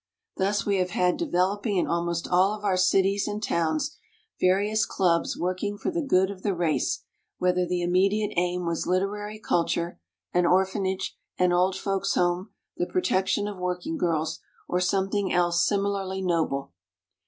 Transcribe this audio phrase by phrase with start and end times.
[0.35, 3.95] Thus we have had de veloping in almost all of our cities and towns
[4.39, 7.03] various clubs working for the good of the race,
[7.37, 9.99] whether the immediate aim was literary culture,
[10.33, 15.67] an orphanage, an old folks' home, the protection of working girls, or some 'diing else
[15.67, 16.71] similarly noble.